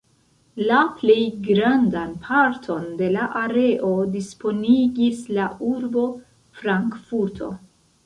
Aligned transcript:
La 0.69 0.77
plej 1.01 1.17
grandan 1.47 2.15
parton 2.23 2.89
de 3.03 3.11
la 3.19 3.29
areo 3.43 3.93
disponigis 4.19 5.23
la 5.41 5.49
urbo 5.77 6.11
Frankfurto. 6.65 7.57